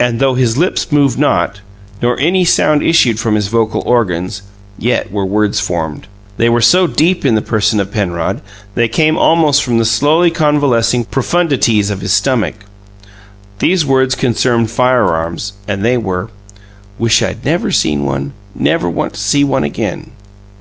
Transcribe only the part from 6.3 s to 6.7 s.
They were